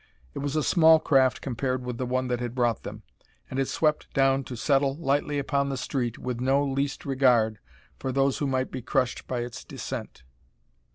It 0.33 0.39
was 0.39 0.55
a 0.55 0.63
small 0.63 0.97
craft 0.97 1.41
compared 1.41 1.85
with 1.85 1.99
the 1.99 2.07
one 2.07 2.27
that 2.29 2.39
had 2.39 2.55
brought 2.55 2.81
them, 2.81 3.03
and 3.51 3.59
it 3.59 3.67
swept 3.67 4.11
down 4.15 4.43
to 4.45 4.55
settle 4.55 4.95
lightly 4.95 5.37
upon 5.37 5.69
the 5.69 5.77
street 5.77 6.17
with 6.17 6.41
no 6.41 6.65
least 6.65 7.05
regard 7.05 7.59
for 7.99 8.11
those 8.11 8.39
who 8.39 8.47
might 8.47 8.71
be 8.71 8.81
crushed 8.81 9.27
by 9.27 9.41
its 9.41 9.63
descent. 9.63 10.23